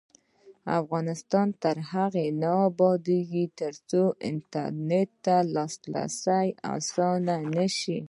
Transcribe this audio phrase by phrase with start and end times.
[0.79, 7.97] افغانستان تر هغو نه ابادیږي، ترڅو انټرنیټ ته لاسرسی اسانه نشي.